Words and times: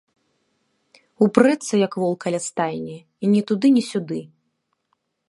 Упрэцца, 1.25 1.69
як 1.85 1.93
вол 2.03 2.13
каля 2.25 2.39
стайні, 2.47 2.97
і 3.25 3.29
ні 3.35 3.41
туды, 3.53 3.67
ні 3.77 3.83
сюды. 3.93 4.19